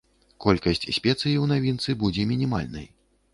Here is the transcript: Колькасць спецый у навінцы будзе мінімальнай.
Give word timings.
Колькасць 0.45 0.87
спецый 0.97 1.35
у 1.41 1.43
навінцы 1.51 1.97
будзе 2.05 2.27
мінімальнай. 2.33 2.91